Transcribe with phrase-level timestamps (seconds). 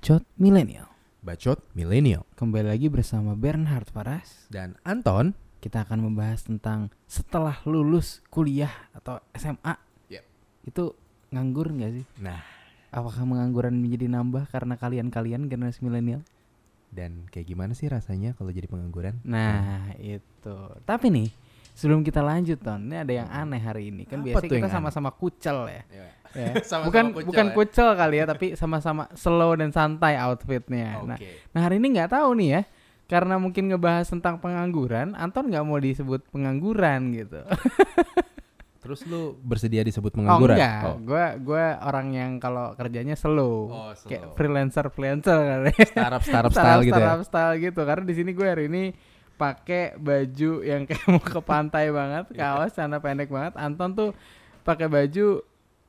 [0.00, 0.88] Bacot Milenial.
[1.20, 2.24] Bacot Millennial.
[2.32, 4.48] Kembali lagi bersama Bernhard Faras.
[4.48, 5.36] Dan Anton.
[5.60, 9.76] Kita akan membahas tentang setelah lulus kuliah atau SMA.
[10.08, 10.24] Yep.
[10.64, 10.96] Itu
[11.36, 12.06] nganggur nggak sih?
[12.16, 12.40] Nah,
[12.88, 16.24] Apakah pengangguran menjadi nambah karena kalian-kalian generasi milenial?
[16.88, 19.20] dan kayak gimana sih rasanya kalau jadi pengangguran?
[19.20, 20.56] Nah, itu.
[20.88, 21.28] Tapi nih,
[21.72, 24.04] sebelum kita lanjut, Ton, ini ada yang aneh hari ini.
[24.04, 25.82] Kan Apa biasanya kita sama-sama kucel ya.
[25.86, 26.06] Ya.
[26.30, 26.50] Ya.
[26.62, 27.52] Sama-sama bukan kucel bukan ya.
[27.52, 31.02] kucel kali ya, tapi sama-sama slow dan santai outfitnya.
[31.04, 31.30] Nah, Oke.
[31.50, 32.62] Nah hari ini nggak tahu nih ya,
[33.04, 37.42] karena mungkin ngebahas tentang pengangguran, Anton nggak mau disebut pengangguran gitu.
[38.80, 40.56] Terus lu bersedia disebut Oh pengangguran?
[40.56, 44.08] enggak, gue gue orang yang kalau kerjanya slow, Oh, slow.
[44.08, 45.72] kayak freelancer freelancer kali.
[45.84, 47.04] Startup startup style gitu ya.
[47.04, 47.80] startup style gitu.
[47.84, 48.82] Karena di sini gue hari ini
[49.40, 52.60] pakai baju yang kayak mau ke pantai banget, Iya.
[52.60, 53.56] kaos celana pendek banget.
[53.56, 54.10] Anton tuh
[54.60, 55.40] pakai baju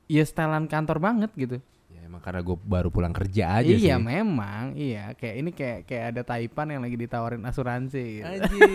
[0.08, 1.60] ya stylean kantor banget gitu.
[1.88, 3.84] Ya emang karena gue baru pulang kerja aja sih.
[3.84, 8.26] iya memang, iya kayak ini kayak kayak ada Taipan yang lagi ditawarin asuransi gitu.
[8.26, 8.68] Anjir.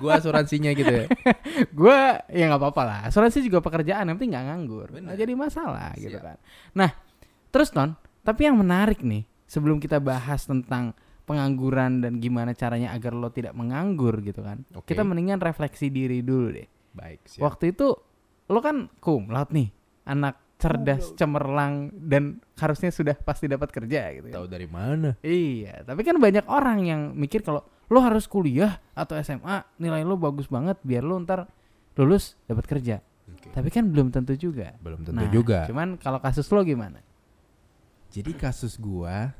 [0.00, 1.06] Gua asuransinya gitu ya.
[1.80, 1.98] gue
[2.32, 5.12] ya nggak apa-apa lah asuransi juga pekerjaan yang penting nggak nganggur Bener.
[5.14, 6.24] jadi masalah gitu Siap.
[6.24, 6.36] kan
[6.72, 6.90] nah
[7.48, 10.92] terus non tapi yang menarik nih sebelum kita bahas tentang
[11.28, 14.90] pengangguran dan gimana caranya agar lo tidak menganggur gitu kan Oke.
[14.90, 17.44] kita mendingan refleksi diri dulu deh Baik, siap.
[17.44, 17.92] waktu itu
[18.48, 19.68] lo kan cum laude nih
[20.08, 24.42] anak cerdas cemerlang dan harusnya sudah pasti dapat kerja gitu kan.
[24.42, 25.14] Tahu dari mana?
[25.22, 30.18] Iya, tapi kan banyak orang yang mikir kalau lo harus kuliah atau SMA nilai lo
[30.18, 31.46] bagus banget biar lo ntar
[31.94, 32.98] lulus dapat kerja.
[33.30, 33.54] Oke.
[33.54, 34.74] Tapi kan belum tentu juga.
[34.82, 35.62] Belum tentu Nah, juga.
[35.70, 36.98] Cuman kalau kasus lo gimana?
[38.10, 39.30] Jadi kasus gua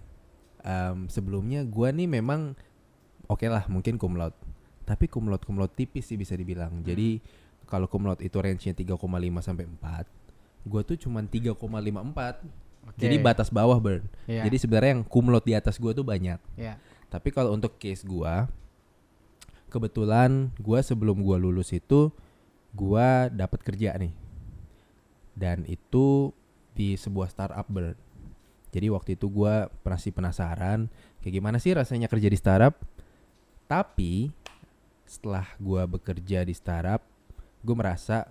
[0.64, 2.54] em, sebelumnya gua nih memang
[3.28, 4.36] oke lah mungkin cum laude.
[4.88, 6.80] Tapi cum laude cum laude tipis sih bisa dibilang.
[6.82, 7.20] Jadi
[7.68, 10.08] kalau cum laude itu range-nya 3,5 sampai 4.
[10.64, 12.40] Gua tuh cuman 3,54.
[12.96, 13.24] Jadi Oke.
[13.24, 14.08] batas bawah, Burn.
[14.24, 14.48] Iya.
[14.48, 16.40] Jadi sebenarnya yang laude di atas gua tuh banyak.
[16.56, 16.80] ya.
[17.08, 18.48] Tapi kalau untuk case gua
[19.68, 22.08] kebetulan gua sebelum gua lulus itu
[22.72, 24.12] gua dapat kerja nih.
[25.36, 26.32] Dan itu
[26.72, 27.98] di sebuah startup Bird.
[28.68, 30.86] Jadi waktu itu gua masih penasaran
[31.18, 32.74] kayak gimana sih rasanya kerja di startup.
[33.64, 34.32] Tapi
[35.04, 37.00] setelah gua bekerja di startup,
[37.60, 38.28] gua merasa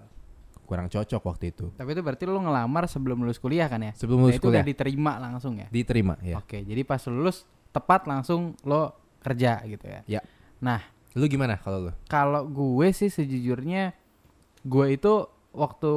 [0.63, 1.71] kurang cocok waktu itu.
[1.73, 3.95] Tapi itu berarti lo ngelamar sebelum lulus kuliah kan ya?
[3.95, 5.67] Sebelum Nah, lulus itu udah kuliah diterima langsung ya?
[5.69, 6.37] diterima ya.
[6.37, 8.91] Oke, jadi pas lulus tepat langsung lo
[9.23, 10.01] kerja gitu ya?
[10.05, 10.21] Ya.
[10.59, 10.81] Nah,
[11.15, 11.91] Lu gimana kalau lu?
[12.05, 13.95] kalau gue sih sejujurnya
[14.61, 15.13] gue itu
[15.49, 15.91] waktu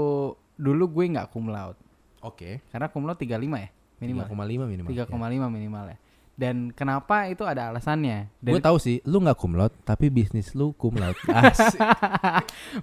[0.55, 1.77] dulu gue nggak cum laude
[2.23, 2.63] Oke.
[2.71, 3.69] karena cum laude 35 ya
[4.01, 4.91] minimal 3,5 minimal.
[4.91, 5.05] ya.
[5.07, 5.99] 3,5 minimal ya
[6.41, 10.73] dan kenapa itu ada alasannya dan Gue tahu sih, lu nggak laude, tapi bisnis lu.
[11.29, 11.77] Asik.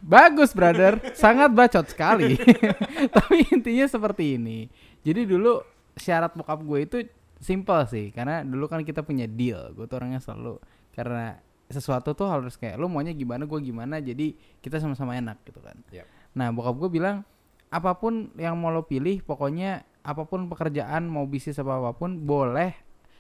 [0.06, 2.38] bagus brother sangat bacot sekali
[3.17, 4.69] tapi intinya seperti ini
[5.01, 5.66] jadi dulu
[5.97, 6.97] syarat bokap gue itu
[7.41, 10.61] simple sih karena dulu kan kita punya deal gue tuh orangnya selalu
[10.94, 15.59] karena sesuatu tuh harus kayak lo maunya gimana gue gimana jadi kita sama-sama enak gitu
[15.59, 16.06] kan Yap.
[16.38, 17.25] nah bokap gue bilang
[17.67, 22.23] apa pun yang mau lo pilih pokoknya apa pun pekerjaan mau bisnis apa apa pun
[22.23, 22.72] boleh.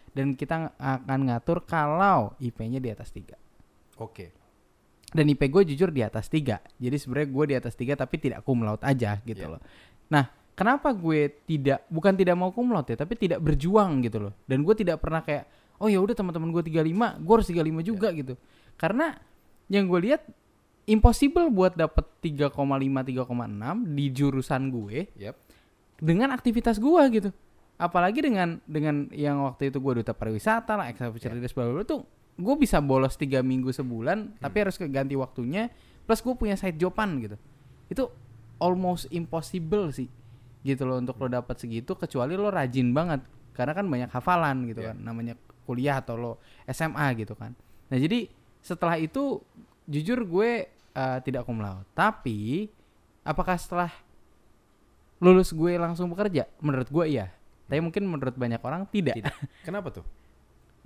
[0.07, 3.35] Dan kita akan ngatur kalau IP-nya di atas tiga.
[3.99, 4.31] Oke.
[5.07, 6.59] dan IP gue jujur di atas tiga.
[6.75, 9.53] Jadi sebenarnya gue di atas tiga tapi tidak cum laude aja gitu Iya.
[9.55, 9.61] loh.
[10.11, 14.33] Nah kenapa gue tidak bukan tidak mau cum laude ya tapi tidak berjuang gitu loh.
[14.43, 15.47] Dan gue tidak pernah kayak
[15.79, 18.33] oh ya udah teman-teman gue 35 gue harus 35 juga gitu.
[18.75, 19.15] Karena
[19.71, 20.27] yang gue lihat
[20.83, 25.35] impossible buat dapet 3,5 3,6 di jurusan gue Yap.
[25.97, 27.33] Dengan aktivitas gua gitu.
[27.77, 31.85] Apalagi dengan dengan yang waktu itu gua duta pariwisata lah extra officer leaders bla bla
[31.85, 32.01] tuh
[32.37, 35.73] gue bisa bolos tiga minggu sebulan tapi harus keganti waktunya
[36.05, 37.33] plus gue punya side joban gitu.
[37.89, 38.13] Itu
[38.61, 40.05] almost impossible sih
[40.61, 43.25] gitu loh untuk lo dapat segitu kecuali lo rajin banget.
[43.57, 44.93] Karena kan banyak hafalan gitu Iya.
[44.93, 45.33] kan namanya
[45.65, 46.31] kuliah atau lo
[46.69, 47.57] SMA gitu kan.
[47.89, 48.29] Nah jadi
[48.61, 49.41] setelah itu
[49.89, 51.89] jujur gue eh, tidak cum laude.
[51.97, 52.69] Tapi
[53.25, 53.89] apakah setelah
[55.17, 56.45] lulus gue langsung bekerja?
[56.61, 57.33] Menurut gue iya.
[57.67, 59.35] Tapi mungkin menurut banyak orang tidak, Tidak.
[59.67, 60.05] Kenapa tuh?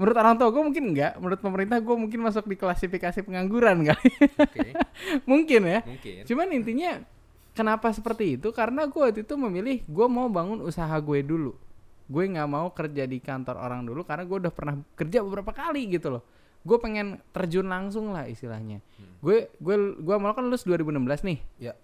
[0.01, 1.13] menurut orang tua gue mungkin enggak.
[1.22, 4.10] Menurut pemerintah gue mungkin masuk di klasifikasi pengangguran kali.
[4.42, 4.74] Oke.
[5.30, 5.80] mungkin ya.
[5.86, 6.25] Mungkin.
[6.25, 6.92] cuman intinya
[7.54, 8.50] kenapa seperti itu?
[8.50, 11.54] Karena gue waktu itu memilih gue mau bangun usaha gue dulu.
[12.10, 15.86] Gue nggak mau kerja di kantor orang dulu karena gue udah pernah kerja beberapa kali
[15.94, 16.24] gitu loh.
[16.66, 18.81] Gue pengen terjun langsung lah istilahnya.
[19.22, 20.98] Gue gue gue malah kan lulus 2016
[21.30, 21.39] nih.
[21.62, 21.78] Ya.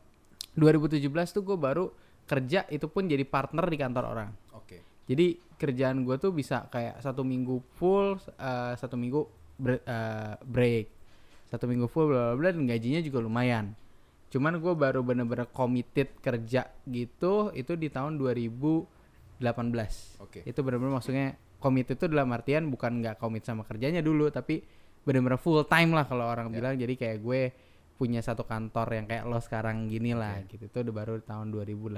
[0.58, 1.06] 2017
[1.38, 1.94] tuh gue baru
[2.28, 4.78] kerja itu pun jadi partner di kantor orang Oke.
[5.08, 9.20] jadi kerjaan gue tuh bisa kayak satu minggu full eh, satu minggu
[9.58, 10.86] bre- eh, break
[11.48, 13.74] satu minggu full bla bla bla dan gajinya juga lumayan
[14.28, 20.40] cuman gue baru bener-bener committed kerja gitu itu di tahun 2018 Oke.
[20.44, 21.26] itu bener-bener maksudnya
[21.58, 24.62] komit itu dalam artian bukan nggak komit sama kerjanya dulu tapi
[25.02, 26.54] benar-benar full time lah kalau orang Ya.
[26.60, 27.42] bilang jadi kayak gue
[27.98, 31.98] punya satu kantor yang kayak lo sekarang gini lah gitu itu udah baru tahun 2018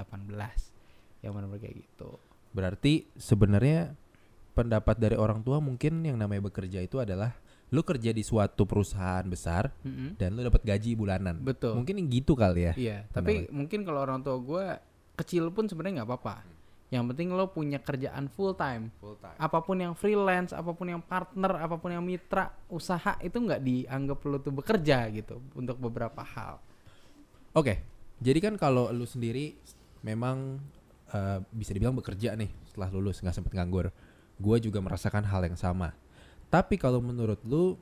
[1.19, 2.15] yang benar-benar kayak gitu
[2.49, 3.93] Berarti sebenarnya
[4.57, 7.37] pendapat dari orang tua mungkin yang namanya bekerja itu adalah
[7.69, 10.17] lu kerja di suatu perusahaan besar Mm-mm.
[10.17, 11.37] dan lu dapat gaji bulanan.
[11.37, 12.73] betul Mungkin gitu kali ya.
[12.73, 14.65] Iya, tapi mungkin kalau orang tua gue
[15.21, 16.35] kecil pun sebenarnya nggak apa-apa.
[16.89, 18.89] Yang penting lo punya kerjaan full time.
[18.97, 19.37] Full time.
[19.37, 23.61] Apa pun yang freelance, apa pun yang partner, apa pun yang mitra usaha itu nggak
[23.61, 26.57] dianggap lo tuh bekerja gitu untuk beberapa hal.
[27.53, 27.85] Oke.
[28.19, 29.55] Jadi kan kalau lu sendiri
[30.03, 30.59] memang
[31.13, 33.93] eh, bisa dibilang bekerja nih setelah lulus nggak sempet nganggur.
[34.41, 35.93] Gue juga merasakan hal yang sama.
[36.49, 37.77] Tapi kalau menurut lu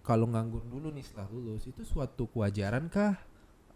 [0.00, 3.20] kalau nganggur dulu nih setelah lulus itu suatu kewajaran kah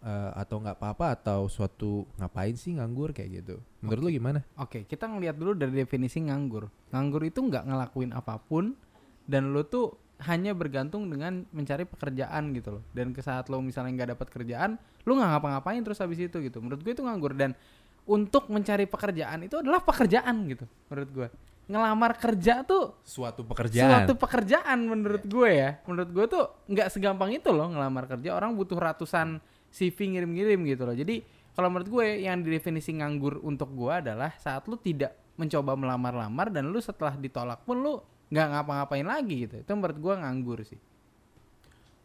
[0.03, 3.55] Eh, atau nggak apa-apa atau suatu ngapain sih nganggur kayak gitu?
[3.79, 4.43] Menurut lu gimana?
[4.59, 6.67] Oke, kita ngelihat dulu dari definisi nganggur.
[6.91, 8.75] Nganggur itu nggak ngelakuin apa pun
[9.23, 9.95] dan lo tuh
[10.27, 12.83] hanya bergantung dengan mencari pekerjaan gitu loh.
[12.91, 14.75] Dan ke saat lo misalnya nggak dapat kerjaan,
[15.07, 16.59] lo nggak ngapa-ngapain terus habis itu gitu.
[16.59, 17.55] Menurut gue itu nganggur dan
[18.03, 21.27] untuk mencari pekerjaan itu adalah pekerjaan gitu menurut gue.
[21.63, 24.03] Ngelamar kerja tuh Suatu pekerjaan.
[24.03, 25.79] suatu pekerjaan menurut gue ya.
[25.87, 28.35] Menurut gue tuh nggak segampang itu loh ngelamar kerja.
[28.35, 29.39] Orang butuh ratusan
[29.73, 30.93] CV ngirim-ngirim gitu loh.
[30.93, 31.25] Jadi
[31.57, 36.69] kalau menurut gue yang didefinisi nganggur untuk gue adalah saat lu tidak mencoba melamar-lamar dan
[36.69, 37.93] lu setelah ditolak pun lu
[38.29, 39.65] nggak ngapa-ngapain lagi gitu.
[39.65, 40.81] Itu menurut gue nganggur sih.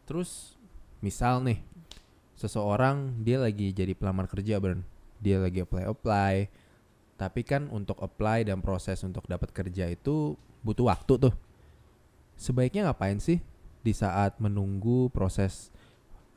[0.09, 0.57] Terus
[1.05, 1.61] misal nih
[2.33, 4.81] seseorang dia lagi jadi pelamar kerja Bern.
[5.21, 6.35] Dia lagi apply apply.
[7.19, 11.33] Tapi kan untuk apply dan proses untuk dapat kerja itu butuh waktu tuh.
[12.39, 13.43] Sebaiknya ngapain sih
[13.83, 15.69] di saat menunggu proses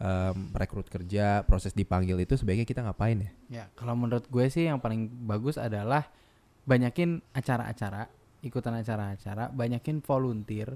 [0.03, 3.31] em, rekrut kerja, proses dipanggil itu sebaiknya kita ngapain ya?
[3.49, 6.11] Ya, kalau menurut gue sih yang paling bagus adalah
[6.67, 8.11] banyakin acara-acara,
[8.43, 10.75] ikutan acara-acara, banyakin volunteer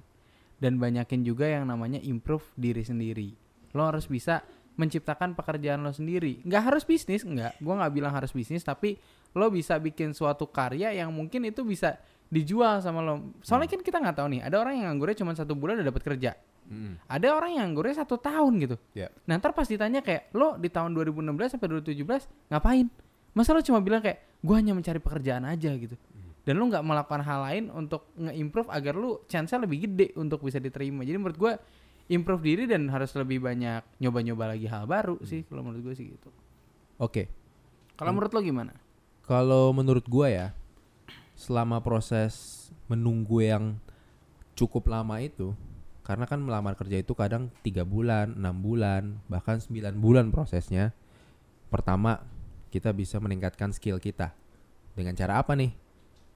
[0.63, 3.35] dan banyakin juga yang namanya improve diri sendiri.
[3.75, 4.47] Lo harus bisa
[4.77, 6.45] menciptakan pekerjaan lo sendiri.
[6.45, 7.59] Nggak harus bisnis, nggak.
[7.61, 9.01] Gue nggak bilang harus bisnis, tapi
[9.37, 11.97] lo bisa bikin suatu karya yang mungkin itu bisa
[12.29, 13.37] dijual sama lo.
[13.41, 16.03] Soalnya kan kita nggak tahu nih, ada orang yang nganggurnya cuma satu bulan udah dapat
[16.05, 16.37] kerja.
[17.07, 18.77] Ada orang yang nganggurnya satu tahun gitu.
[18.93, 19.09] Ya.
[19.25, 22.87] Nah ntar pas ditanya kayak lo di tahun 2016 sampai 2017 ngapain?
[23.37, 25.95] Masa lo cuma bilang kayak gue hanya mencari pekerjaan aja gitu.
[26.47, 30.63] Dan lo nggak melakukan hal lain untuk nge-improve agar lo chance-nya lebih gede untuk bisa
[30.63, 31.03] diterima.
[31.03, 31.53] Jadi menurut gue
[32.07, 36.07] improve diri dan harus lebih banyak nyoba-nyoba lagi hal baru sih kalau menurut gue sih
[36.15, 36.31] gitu.
[37.03, 37.29] Oke.
[37.97, 38.73] Kalau menurut lo gimana?
[39.27, 40.49] Kalau menurut gua ya,
[41.35, 43.81] selama proses menunggu yang
[44.55, 45.51] cukup lama itu,
[46.07, 50.95] karena kan melamar kerja itu kadang tiga bulan, enam bulan, bahkan 9 bulan prosesnya.
[51.67, 52.23] Pertama,
[52.71, 54.31] kita bisa meningkatkan skill kita.
[54.95, 55.75] Dengan cara apa nih?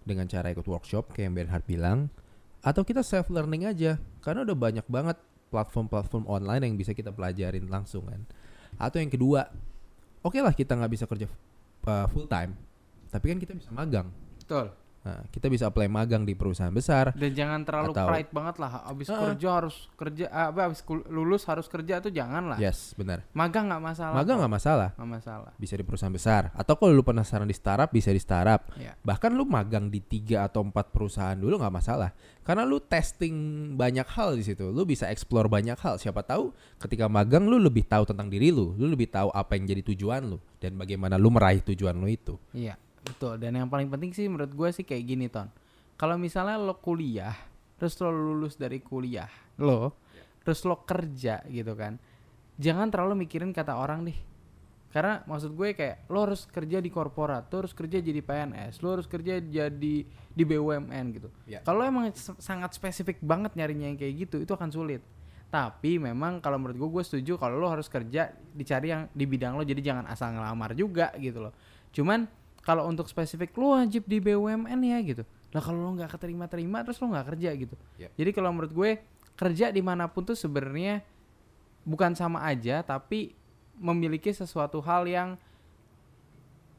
[0.03, 2.11] Dengan cara ikut workshop kayak yang Bernhard bilang,
[2.67, 5.23] atau kita self learning aja, karena udah banyak banget
[5.55, 8.27] platform-platform online yang bisa kita pelajarin langsung kan.
[8.75, 9.55] Atau yang kedua,
[10.27, 11.31] oke lah kita nggak bisa kerja
[11.87, 12.59] uh, full time,
[13.15, 14.11] tapi kan kita bisa magang.
[14.43, 14.75] Betul.
[15.01, 17.17] Nah, kita bisa apply magang di perusahaan besar.
[17.17, 18.85] Dan jangan terlalu Atau- pride banget lah.
[18.85, 19.17] Abis Heeh.
[19.17, 22.59] kerja harus kerja, ah, apa abis lulus harus kerja tuh jangan lah.
[22.61, 23.25] Yes, benar.
[23.33, 24.13] Magang nggak masalah.
[24.13, 25.51] Magang nggak masalah, Nggak masalah.
[25.57, 26.53] bisa di perusahaan besar.
[26.53, 28.69] Atau kalau lu penasaran di startup, bisa di startup.
[28.77, 28.93] Ya.
[29.01, 32.13] Bahkan lu magang di tiga atau empat perusahaan dulu nggak masalah.
[32.45, 33.33] Karena lu testing
[33.81, 34.69] banyak hal di situ.
[34.69, 35.97] Lu bisa explore banyak hal.
[35.97, 38.77] Siapa tahu ketika magang lu lebih tahu tentang diri lu.
[38.77, 42.37] Lu lebih tahu apa yang jadi tujuan lu dan bagaimana lu meraih tujuan lu itu.
[42.53, 43.37] Iya, betul.
[43.41, 45.49] Dan yang paling penting sih menurut gue sih kayak gini, Ton.
[46.01, 47.37] Kalau misalnya lo kuliah,
[47.77, 49.29] terus lo lulus dari kuliah,
[49.61, 49.93] lo,
[50.41, 52.01] terus lo kerja gitu kan.
[52.61, 54.19] Jangan terlalu mikirin kata orang deh.
[54.91, 58.99] Karena maksud gue kayak lo harus kerja di korporat, lo harus kerja jadi PNS, lo
[58.99, 59.97] harus kerja jadi
[60.35, 61.29] di BUMN gitu.
[61.47, 61.63] Ya.
[61.63, 64.99] Kalau emang sangat spesifik banget nyarinya yang kayak gitu, itu akan sulit.
[65.47, 69.55] Tapi memang kalau menurut gue, gue setuju kalau lo harus kerja dicari yang di bidang
[69.55, 71.55] lo, jadi jangan asal ngelamar juga gitu loh.
[71.95, 72.27] Cuman
[72.61, 75.23] kalau untuk spesifik lo wajib di BUMN ya gitu.
[75.51, 77.75] Lah kalau lo nggak keterima-terima terus lo nggak kerja gitu.
[77.99, 78.11] Yep.
[78.15, 78.91] Jadi kalau menurut gue
[79.35, 81.01] kerja di mana pun tuh sebenarnya
[81.83, 83.33] bukan sama aja, tapi
[83.81, 85.41] memiliki sesuatu hal yang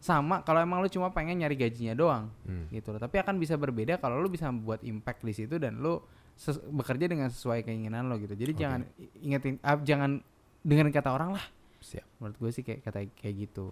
[0.01, 2.65] sama kalau emang lu cuma pengen nyari gajinya doang Hmm.
[2.73, 2.97] gitu loh.
[2.97, 6.01] Tapi akan bisa berbeda kalau lu bisa membuat impact di situ dan lu
[6.73, 8.33] bekerja dengan sesuai keinginan lo gitu.
[8.33, 8.61] Jadi Oke.
[8.61, 8.81] jangan
[9.21, 10.17] ingetin ah, jangan
[10.65, 11.45] dengerin kata orang lah.
[11.81, 12.05] Siap.
[12.17, 13.69] Menurut gue sih kayak kata kayak gitu.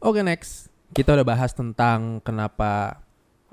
[0.00, 3.02] Oke next, kita udah bahas tentang kenapa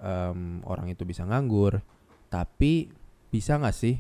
[0.02, 1.82] em, orang itu bisa nganggur,
[2.30, 2.90] tapi
[3.30, 3.96] bisa nggak sih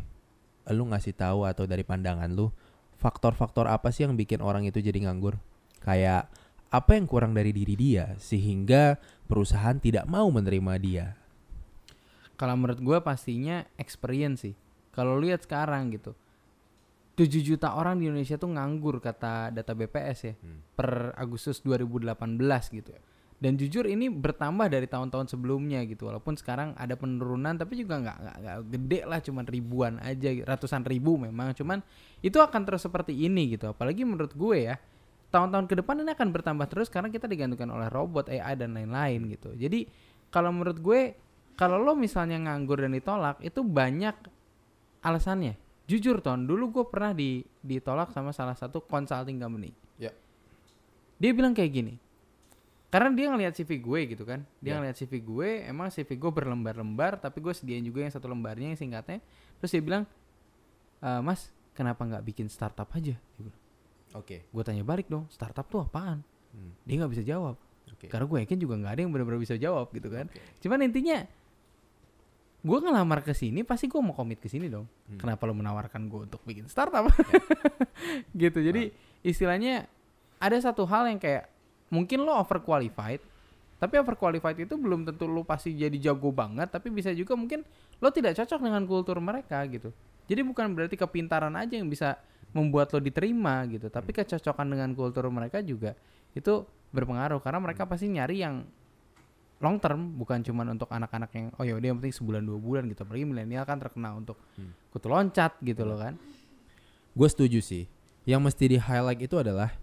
[0.67, 2.51] lu ngasih tahu atau dari pandangan lu
[3.00, 5.38] faktor-faktor apa sih yang bikin orang itu jadi nganggur?
[5.86, 6.27] Kayak
[6.67, 11.06] apa yang kurang dari diri dia sehingga perusahaan tidak mau menerima dia?
[12.36, 14.56] Kalau menurut gue pastinya experience sih.
[14.91, 16.13] Kalau lihat sekarang gitu.
[17.17, 20.62] 7 juta orang di Indonesia tuh nganggur kata data BPS ya Hmm.
[20.77, 22.13] per Agustus 2018
[22.77, 22.94] gitu.
[23.38, 26.10] Dan jujur ini bertambah dari tahun-tahun sebelumnya gitu.
[26.10, 31.22] Walaupun sekarang ada penurunan tapi juga nggak nggak gede lah cuman ribuan aja ratusan ribu
[31.22, 31.86] memang cuman
[32.25, 33.70] itu akan terus seperti ini gitu.
[33.77, 34.82] Apalagi menurut gue ya
[35.29, 39.29] tahun-tahun ke depan ini akan bertambah terus karena kita digantungkan oleh robot, AI dan lain-lain
[39.29, 39.53] gitu.
[39.53, 39.86] Jadi
[40.34, 41.13] kalau menurut gue
[41.53, 44.17] kalau lo misalnya nganggur dan ditolak itu banyak
[45.06, 45.58] alasannya.
[45.88, 49.72] Jujur ton, dulu gue pernah di ditolak sama salah satu consulting company.
[49.96, 50.12] Ya.
[51.22, 51.94] Dia bilang kayak gini.
[52.88, 54.48] Karena dia ngelihat CV gue gitu kan.
[54.63, 54.75] Dia Ya.
[54.79, 58.79] ngelihat CV gue, emang CV gue berlembar-lembar tapi gue sediain juga yang satu lembarnya yang
[58.79, 59.20] singkatnya.
[59.60, 60.03] Terus dia bilang,
[60.98, 63.60] "E, "Mas, kenapa nggak bikin startup aja?" Dia bilang.
[64.15, 64.48] Oke.
[64.48, 66.24] Gue tanya balik dong, startup tuh apaan?
[66.56, 66.72] Hmm.
[66.88, 67.60] Dia nggak bisa jawab.
[67.91, 68.08] Oke.
[68.08, 70.32] Karena gue yakin juga nggak ada yang benar-benar bisa jawab gitu kan.
[70.32, 70.39] Oke.
[70.63, 71.27] Cuman intinya
[72.58, 74.88] gue ngelamar ke sini pasti gue mau komit ke sini dong.
[75.12, 75.20] Hmm.
[75.20, 77.03] Kenapa lo menawarkan gue untuk bikin startup?
[78.34, 78.60] gitu.
[78.63, 79.91] Jadi istilahnya
[80.39, 81.51] ada satu hal yang kayak
[81.88, 83.22] mungkin lo overqualified,
[83.77, 87.62] tapi overqualified itu belum tentu lo pasti jadi jago banget, tapi bisa juga mungkin
[87.98, 89.94] lo tidak cocok dengan kultur mereka gitu.
[90.27, 92.20] Jadi bukan berarti kepintaran aja yang bisa
[92.51, 95.96] membuat lo diterima gitu, tapi kecocokan dengan kultur mereka juga
[96.36, 98.63] itu berpengaruh karena mereka pasti nyari yang
[99.58, 102.86] long term bukan cuman untuk anak-anak yang oh ya udah yang penting sebulan dua bulan
[102.94, 104.70] gitu apalagi milenial kan terkenal untuk Hmm.
[104.94, 106.13] kutu loncat gitu loh kan
[107.17, 107.89] Gue setuju sih.
[108.29, 109.74] Yang mesti di highlight itu adalah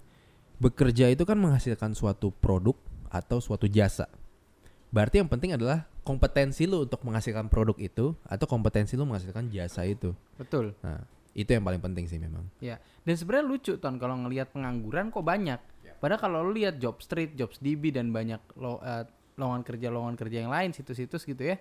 [0.65, 2.73] bekerja itu kan menghasilkan suatu produk
[3.09, 4.09] atau suatu jasa.
[4.89, 9.85] Berarti yang penting adalah kompetensi lu untuk menghasilkan produk itu atau kompetensi lu menghasilkan jasa
[9.85, 10.13] itu.
[10.35, 12.47] betul Nah, itu yang paling penting sih memang.
[12.59, 15.59] ya dan sebenarnya lucu ton kalau ngelihat pengangguran kok banyak
[15.99, 19.03] padahal kalau lu lihat job street jobs db dan banyak lo, eh,
[19.35, 21.59] lowongan kerja lowongan kerja yang lain situs-situs gitu ya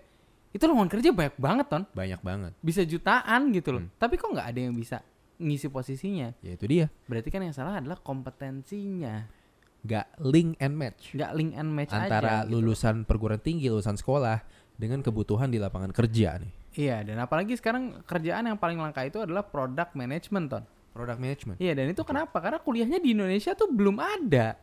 [0.47, 2.51] itu lowongan kerja banyak banget ton Banyak banget.
[2.59, 3.89] bisa jutaan gitu loh Hmm.
[3.95, 5.01] tapi kok nggak ada yang bisa
[5.37, 6.85] ngisi posisinya Ya itu dia.
[7.05, 9.27] berarti kan yang salah adalah kompetensinya
[9.83, 12.55] Gak link and match nggak link and match antara aja gitu.
[12.55, 14.39] lulusan perguruan tinggi, lulusan sekolah
[14.73, 16.51] dengan kebutuhan di lapangan kerja nih.
[16.73, 20.63] Iya, dan apalagi sekarang kerjaan yang paling langka itu adalah product management, Ton.
[20.89, 21.57] Product management.
[21.61, 22.41] Iya, dan itu kenapa?
[22.41, 24.57] Karena kuliahnya di Indonesia tuh belum ada.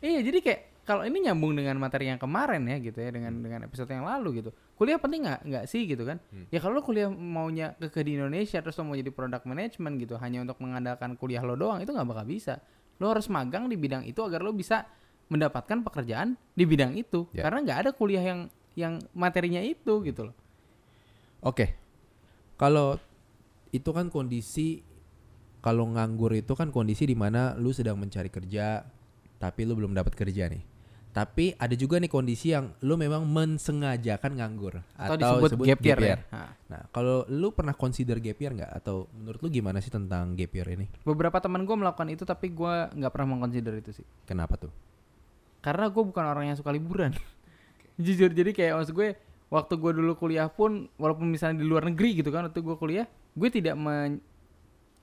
[0.00, 3.68] Iya, jadi kayak kalau ini nyambung dengan materi yang kemarin ya gitu ya dengan dengan
[3.68, 4.50] episode yang lalu gitu.
[4.74, 5.40] Kuliah penting nggak?
[5.46, 6.18] Nggak sih gitu kan?
[6.32, 6.48] Hmm.
[6.48, 10.16] Ya kalau kuliah maunya ke, ke di Indonesia terus lo mau jadi product management gitu
[10.16, 12.58] hanya untuk mengandalkan kuliah lo doang itu nggak bakal bisa.
[12.96, 14.88] Lo harus magang di bidang itu agar lo bisa
[15.30, 17.28] mendapatkan pekerjaan di bidang itu.
[17.36, 17.46] Ya.
[17.46, 18.40] Karena nggak ada kuliah yang
[18.74, 20.36] yang materinya itu gitu loh.
[21.44, 21.76] Oke.
[22.56, 22.96] Kalau
[23.70, 24.82] itu kan kondisi
[25.60, 28.84] kalau nganggur itu kan kondisi di mana lu sedang mencari kerja
[29.40, 30.69] tapi lu belum dapat kerja nih.
[31.10, 36.16] Tapi ada juga nih kondisi yang lu memang mensengajakan nganggur Atau, disebut, gap year, ya.
[36.30, 40.38] Nah, Nah, kalau lu pernah consider gap year nggak atau menurut lu gimana sih tentang
[40.38, 40.86] gap year ini?
[41.02, 44.06] Beberapa teman gue melakukan itu tapi gue nggak pernah mengconsider itu sih.
[44.22, 44.70] Kenapa tuh?
[45.58, 47.10] Karena gue bukan orang yang suka liburan.
[48.04, 49.18] Jujur jadi kayak maksud gue
[49.50, 53.06] waktu gue dulu kuliah pun walaupun misalnya di luar negeri gitu kan waktu gue kuliah
[53.34, 54.22] gue tidak men-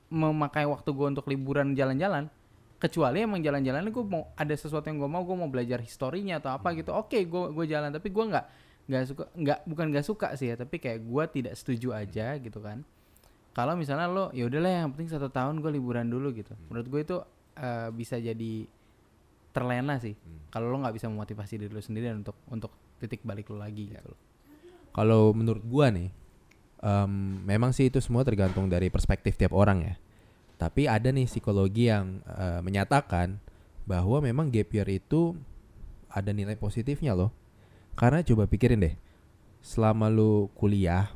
[0.07, 2.31] memakai waktu gue untuk liburan jalan-jalan
[2.77, 6.53] kecuali emang jalan-jalan gue mau ada sesuatu yang gue mau gue mau belajar historinya atau
[6.53, 7.89] apa gitu oke gue gue jalan.
[7.89, 8.45] Tapi gue nggak
[8.87, 12.61] nggak suka nggak bukan nggak suka sih ya tapi kayak gue tidak setuju aja gitu
[12.61, 12.85] kan.
[13.51, 16.53] Kalau misalnya lo ya udahlah yang penting satu tahun gue liburan dulu gitu.
[16.69, 17.17] Menurut gue itu
[17.57, 18.69] eh, bisa jadi
[19.57, 20.13] terlena sih.
[20.53, 23.89] Kalau lo nggak bisa memotivasi diri lo sendiri dan untuk untuk titik balik lo lagi
[23.89, 24.19] gitu loh.
[24.93, 26.09] Kalau menurut gua nih,
[26.81, 29.95] em, memang sih itu semua tergantung dari perspektif tiap orang ya.
[30.57, 33.37] Tapi ada nih psikologi yang eh, menyatakan
[33.85, 35.37] bahwa memang gap year itu
[36.09, 37.29] ada nilai positifnya loh.
[37.93, 38.93] Karena coba pikirin deh,
[39.61, 41.09] selama lu kuliah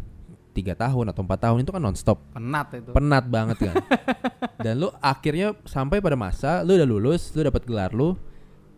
[0.51, 3.75] tiga tahun atau empat tahun itu kan nonstop, penat itu penat banget kan.
[4.65, 8.17] Dan lu akhirnya sampai pada masa lu udah lulus, lu dapat gelar lu,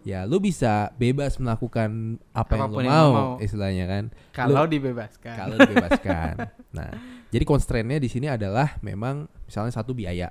[0.03, 3.32] ya lu bisa bebas melakukan apa yang lu Apa pun yang mau, lu mau.
[3.39, 4.03] istilahnya kan
[4.36, 6.34] kalau dibebaskan kalau dibebaskan.
[6.75, 6.91] nah,
[7.32, 10.29] jadi constraint-nya di sini adalah memang misalnya satu biaya.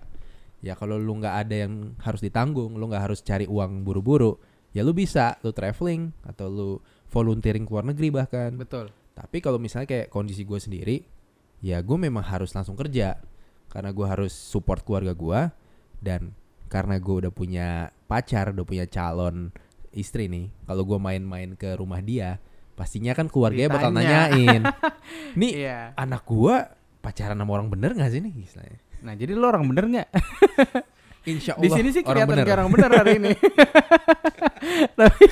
[0.63, 4.39] Ya kalau lu nggak ada yang harus ditanggung, lu nggak harus cari uang buru-buru,
[4.71, 6.71] ya lu bisa lu traveling atau lu
[7.11, 8.55] volunteering ke luar negeri bahkan.
[8.55, 10.97] betul Tapi kalau misalnya kayak kondisi gue sendiri,
[11.61, 13.19] ya gue memang harus langsung kerja
[13.69, 15.41] karena gue harus support keluarga gue
[16.01, 16.33] dan
[16.73, 19.53] karena gue udah punya pacar, udah punya calon
[19.93, 20.49] istri nih.
[20.65, 22.41] Kalau gue main-main ke rumah dia,
[22.73, 24.33] pastinya kan keluarganya bakal Ditanya.
[24.33, 24.63] nanyain,
[25.41, 26.73] nih iya anak gua
[27.05, 28.81] pacaran sama orang bener gak sih nih istilahnya?
[29.03, 30.09] Nah jadi lo orang bener nggak
[31.25, 32.45] Insya di Allah sini sih orang kelihatan bener.
[32.45, 33.33] kayak orang bener hari ini
[34.99, 35.27] tapi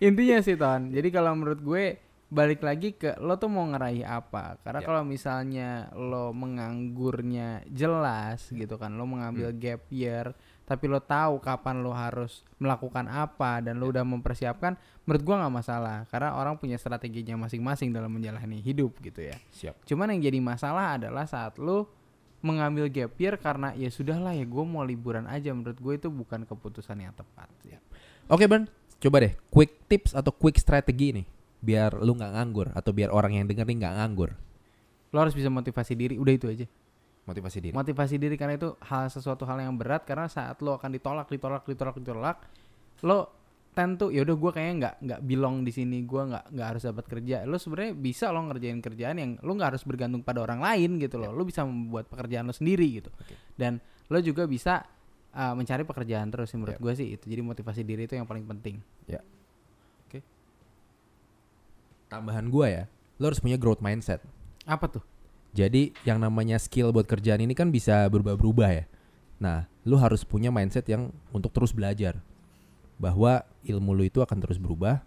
[0.00, 1.84] intinya sih ton jadi kalau menurut gue
[2.26, 4.86] balik lagi ke lo tuh mau ngeraih apa karena Ya.
[4.86, 9.58] kalau misalnya lo menganggurnya jelas gitu kan lo mengambil Hmm.
[9.58, 13.80] gap year tapi lo tahu kapan lo harus melakukan apa dan Ya.
[13.80, 18.98] lo udah mempersiapkan menurut gua nggak masalah karena orang punya strateginya masing-masing dalam menjalani hidup
[19.00, 19.86] gitu ya Siap.
[19.86, 21.86] cuman yang jadi masalah adalah saat lo
[22.44, 26.44] mengambil gap year karena ya sudahlah ya gue mau liburan aja menurut gue itu bukan
[26.44, 27.78] keputusan yang tepat Ya.
[28.30, 28.66] Oke Ban,
[29.02, 31.26] coba deh quick tips atau quick strategi nih
[31.58, 34.30] biar lu nggak nganggur atau biar orang yang denger nih nggak nganggur.
[35.14, 36.66] lo harus bisa motivasi diri udah itu aja
[37.26, 37.74] Motivasi diri.
[37.74, 41.62] motivasi diri karena itu hal sesuatu hal yang berat karena saat lo akan ditolak ditolak
[41.66, 42.36] ditolak ditolak
[43.02, 43.32] lo
[43.76, 47.04] tentu ya udah gue kayaknya nggak nggak belong di sini gue nggak nggak harus dapat
[47.04, 50.96] kerja lo sebenarnya bisa lo ngerjain kerjaan yang lo nggak harus bergantung pada orang lain
[50.96, 53.36] gitu loh lo bisa membuat pekerjaan lo sendiri gitu Oke.
[53.60, 53.76] dan
[54.08, 54.80] lo juga bisa
[55.36, 56.84] uh, mencari pekerjaan terus sih menurut Yap.
[56.88, 58.80] gue sih itu jadi motivasi diri itu yang paling penting
[62.06, 62.84] Tambahan gua ya,
[63.18, 64.22] lu harus punya growth mindset.
[64.66, 65.04] apa tuh
[65.54, 68.84] Jadi yang namanya skill buat kerjaan ini kan bisa berubah-berubah ya.
[69.40, 72.20] Nah, lu harus punya mindset yang untuk terus belajar.
[73.00, 75.02] Bahwa ilmu lu itu akan terus berubah.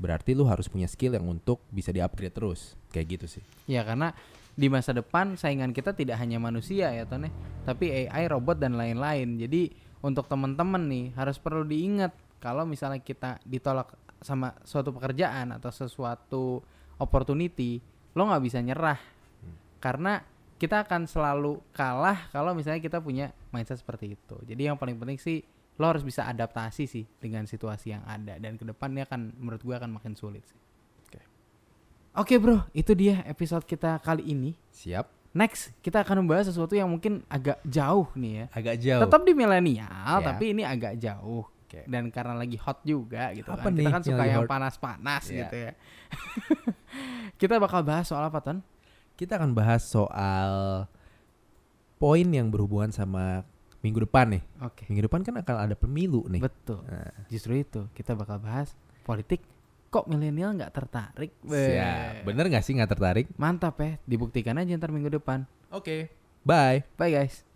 [0.00, 2.74] Berarti lu harus punya skill yang untuk bisa di-upgrade terus.
[2.90, 3.44] Kayak gitu sih.
[3.68, 4.16] Ya karena
[4.56, 7.30] di masa depan saingan kita tidak hanya manusia ya Tone,
[7.64, 9.38] tapi AI, robot dan lain-lain.
[9.38, 15.68] Jadi untuk teman-teman nih harus perlu diingat kalau misalnya kita ditolak sama suatu pekerjaan atau
[15.72, 16.60] sesuatu
[17.00, 17.80] opportunity,
[18.16, 19.00] lo nggak bisa nyerah
[19.80, 20.20] karena
[20.60, 24.36] kita akan selalu kalah kalau misalnya kita punya mindset seperti itu.
[24.44, 25.40] Jadi yang paling penting sih
[25.80, 29.72] lo harus bisa adaptasi sih dengan situasi yang ada dan ke depannya akan menurut gue
[29.72, 30.60] akan makin sulit sih.
[31.08, 31.20] Oke.
[32.12, 34.52] Oke bro, itu dia episode kita kali ini.
[34.68, 35.08] Siap.
[35.30, 38.46] Next, kita akan membahas sesuatu yang mungkin agak jauh nih ya.
[38.50, 39.02] Agak jauh.
[39.06, 40.26] Tetap di milenial, Ya.
[40.26, 41.46] tapi ini agak jauh.
[41.46, 41.86] Oke.
[41.86, 43.78] Dan karena lagi hot juga gitu Apa kan.
[43.78, 45.46] nih Kita kan suka yang panas-panas Ya.
[45.46, 45.72] gitu ya.
[47.40, 48.58] kita bakal bahas soal apa, Ton?
[49.14, 50.84] Kita akan bahas soal
[51.94, 53.46] poin yang berhubungan sama
[53.80, 54.42] minggu depan nih.
[54.64, 54.84] Oke.
[54.88, 56.40] Minggu depan kan akan ada pemilu nih.
[56.40, 56.84] Betul.
[56.84, 58.72] Nah, Justru itu kita bakal bahas
[59.04, 59.40] politik.
[59.90, 61.34] Kok milenial nggak tertarik?
[61.42, 62.22] Siap.
[62.22, 63.26] Bener gak sih nggak tertarik?
[63.34, 65.50] Mantap ya, dibuktikan aja ntar minggu depan.
[65.74, 66.14] Oke.
[66.46, 66.86] Bye.
[66.94, 67.49] Bye guys.